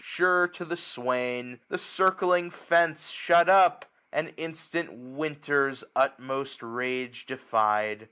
[0.03, 7.27] Sure to the swain; the circling fence shut up j And instant Winter's utmost rage
[7.27, 7.99] defy*d.